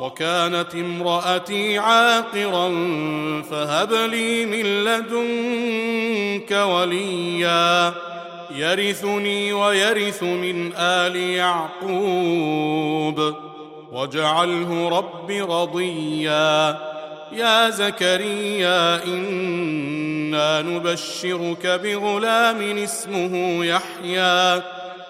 [0.00, 2.68] وكانت امرأتي عاقرا
[3.50, 7.92] فهب لي من لدنك وليا.
[8.54, 13.34] يرثني ويرث من آل يعقوب.
[13.92, 16.78] واجعله رب رضيا.
[17.32, 24.62] يا زكريا إنا نبشرك بغلام اسمه يحيى.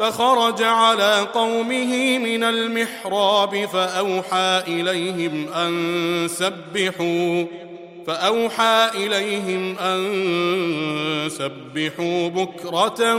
[0.00, 7.44] فخرج على قومه من المحراب فأوحى إليهم أن سبحوا
[8.06, 13.14] فأوحى إليهم أن سبحوا بكرة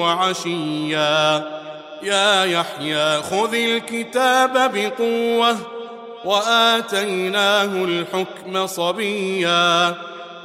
[0.00, 1.44] وعشيا.
[2.02, 5.56] يا يحيى خذ الكتاب بقوة
[6.24, 9.94] وآتيناه الحكم صبيا.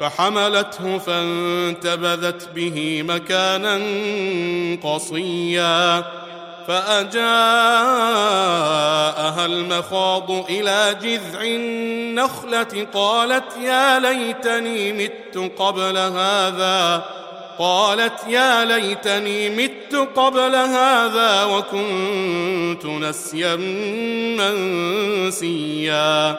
[0.00, 3.80] فحملته فانتبذت به مكانا
[4.82, 6.04] قصيا
[6.68, 7.26] فأجاءها
[9.46, 17.04] المخاض إلى جذع النخلة قالت يا ليتني مت قبل هذا
[17.58, 23.56] قالت يا ليتني مت قبل هذا وكنت نسيا
[25.26, 26.38] منسيا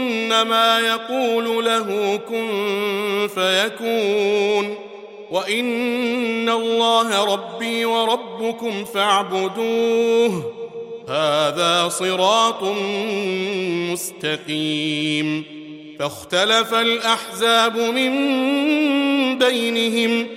[0.31, 4.75] فانما يقول له كن فيكون
[5.31, 10.53] وإن الله ربي وربكم فاعبدوه
[11.09, 12.63] هذا صراط
[13.91, 15.43] مستقيم
[15.99, 18.11] فاختلف الأحزاب من
[19.37, 20.27] بينهم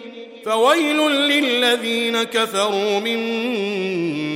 [0.44, 3.18] فويل للذين كفروا من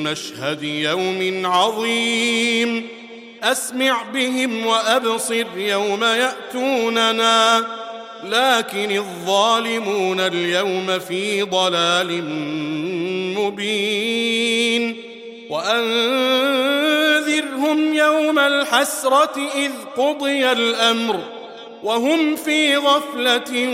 [0.03, 2.98] مشهد يوم عظيم
[3.43, 7.67] أسمع بهم وأبصر يوم يأتوننا.
[8.25, 12.25] لكن الظالمون اليوم في ضلال
[13.39, 15.03] مبين.
[15.51, 15.89] وأنذرهم
[17.95, 21.21] يوم الحسرة إذ قضي الأمر.
[21.83, 23.69] وهم في غفلة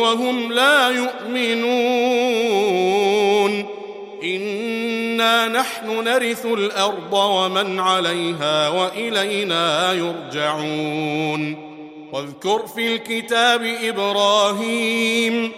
[0.00, 1.78] وهم لا يؤمنون.
[5.20, 11.68] انا نحن نرث الأرض ومن عليها وإلينا يرجعون.
[12.12, 15.52] واذكر في الكتاب إبراهيم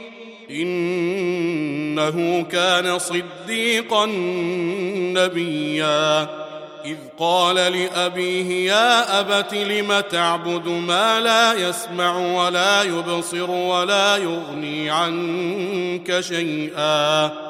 [0.51, 4.07] إنه كان صديقا
[5.17, 6.23] نبيا.
[6.85, 16.21] إذ قال لأبيه يا أبت لم تعبد ما لا يسمع ولا يبصر ولا يغني عنك
[16.21, 17.50] شيئا؟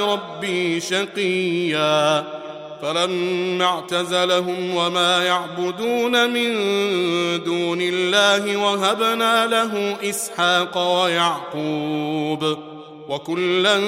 [0.00, 2.24] ربي شقيا.
[2.82, 6.52] فلما اعتزلهم وما يعبدون من
[7.44, 12.58] دون الله وهبنا له إسحاق ويعقوب
[13.08, 13.80] وكلا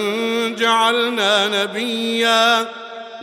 [0.59, 2.67] جعلنا نبيا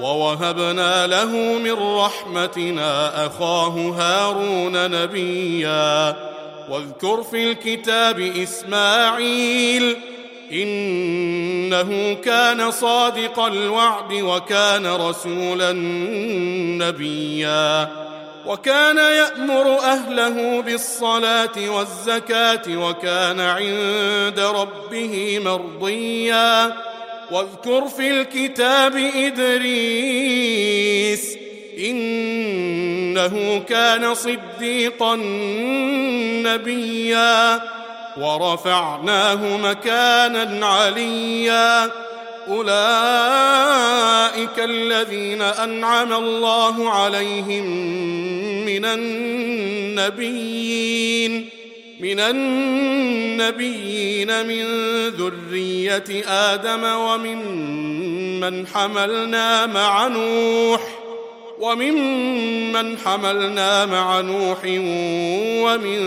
[0.00, 6.16] ووهبنا له من رحمتنا أخاه هارون نبيا.
[6.70, 9.96] واذكر في الكتاب إسماعيل
[10.52, 15.72] إنه كان صادق الوعد وكان رسولا
[16.86, 17.88] نبيا.
[18.46, 26.76] وكان يأمر أهله بالصلاة والزكاة وكان عند ربه مرضيا.
[27.30, 30.58] واذكر في الكتاب إدريس
[31.78, 35.16] إنه كان صديقا
[36.46, 37.60] نبيا
[38.16, 41.90] ورفعناه مكانا عليا.
[42.48, 42.78] أولئك
[44.58, 47.64] الذين أنعم الله عليهم
[48.64, 48.84] من
[50.04, 51.48] النبيين.
[52.00, 53.66] من النبيين
[54.46, 54.64] من
[55.08, 60.98] ذرية آدم وممن حملنا مع نوح
[61.58, 64.58] وممن حملنا مع نوح
[65.64, 65.98] ومن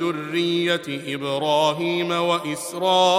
[0.00, 0.82] ذرية
[1.14, 3.18] إبراهيم وإسرائيل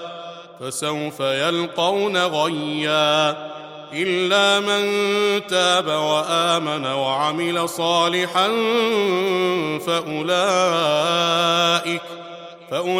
[0.61, 3.29] فسوف يلقون غيا
[3.93, 4.87] إلا من
[5.47, 8.47] تاب وآمن وعمل صالحا
[9.87, 11.21] فأولئك
[12.71, 12.99] فأولئك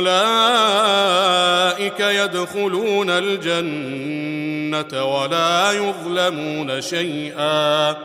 [1.99, 7.97] يدخلون الجنة ولا يظلمون شيئا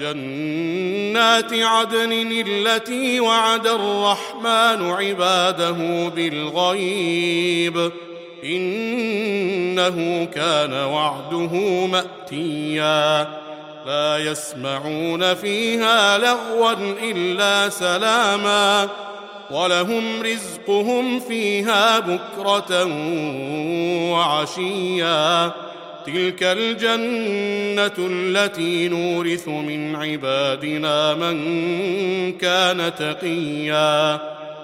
[0.00, 7.92] جنات عدن التي وعد الرحمن عباده بالغيب
[8.44, 13.28] إنه كان وعده مأتيا.
[13.86, 16.72] لا يسمعون فيها لغوا
[17.02, 18.88] إلا سلاما.
[19.50, 22.84] ولهم رزقهم فيها بكرة
[24.12, 25.50] وعشيا.
[26.06, 31.36] تلك الجنة التي نورث من عبادنا من
[32.32, 34.33] كان تقيا.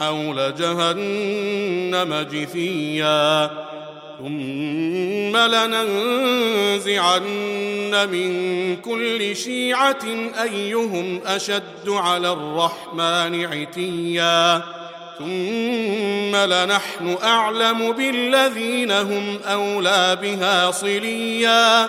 [0.00, 3.50] حول جهنم جثيا.
[4.18, 7.22] ثم لننزعن
[8.12, 10.04] من كل شيعة
[10.42, 14.62] أيهم أشد على الرحمن عتيا.
[15.18, 21.88] ثم لنحن أعلم بالذين هم أولى بها صليا.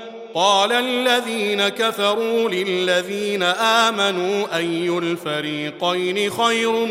[0.33, 6.85] قال الذين كفروا للذين آمنوا أي الفريقين خير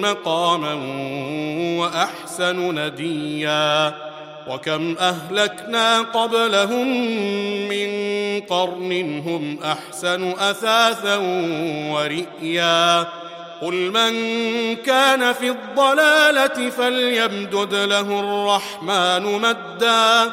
[0.00, 0.74] مقاما
[1.80, 3.94] وأحسن نديا
[4.48, 6.88] وكم أهلكنا قبلهم
[7.68, 7.90] من
[8.40, 11.16] قرن هم أحسن أثاثا
[11.90, 13.06] ورئيا
[13.62, 14.12] قل من
[14.76, 20.32] كان في الضلالة فليمدد له الرحمن مدا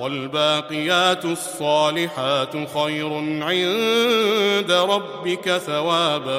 [0.00, 3.12] والباقيات الصالحات خير
[3.42, 6.38] عند ربك ثوابا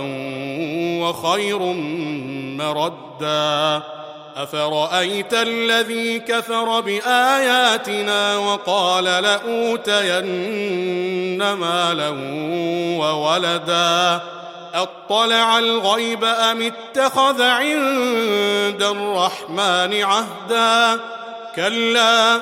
[1.02, 1.60] وخير
[2.58, 3.82] مردا.
[4.38, 10.24] أفرأيت الذي كفر بآياتنا وقال لأوتين
[11.52, 12.10] مالا
[13.00, 14.22] وولدا؟
[14.74, 21.00] أطلع الغيب أم اتخذ عند الرحمن عهدا؟
[21.56, 22.42] كلا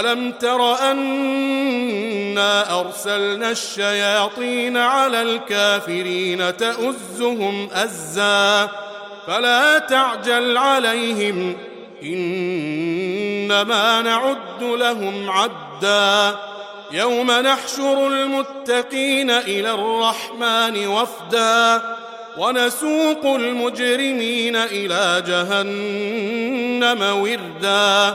[0.00, 8.68] ألم تر أنا أرسلنا الشياطين على الكافرين تؤزهم أزا
[9.26, 11.56] فلا تعجل عليهم
[12.02, 16.36] إنما نعد لهم عدا
[16.92, 21.82] يوم نحشر المتقين إلى الرحمن وفدا
[22.38, 28.14] ونسوق المجرمين إلى جهنم وردا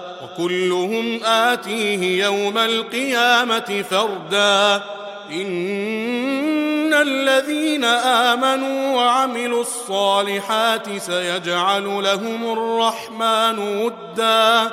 [0.23, 4.83] وكلهم آتيه يوم القيامة فردا.
[5.31, 14.71] إن الذين آمنوا وعملوا الصالحات سيجعل لهم الرحمن ودا.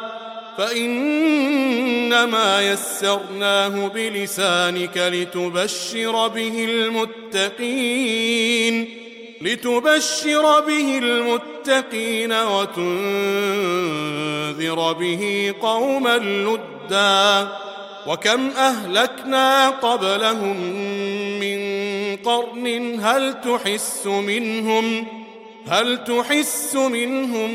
[0.59, 6.65] فإنما يسرناه بلسانك لتبشر به
[7.35, 9.08] المتقين.
[9.41, 12.83] لتبشر به المتقين وتنذر
[14.93, 17.49] به قوما لدا
[18.07, 20.57] وكم أهلكنا قبلهم
[21.41, 21.59] من
[22.17, 25.07] قرن هل تحس منهم
[25.69, 27.51] هل تحس منهم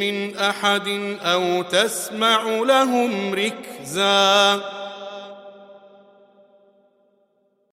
[0.00, 4.83] من أحد أو تسمع لهم ركزا